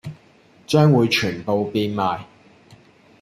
[0.65, 2.23] 將會全部變賣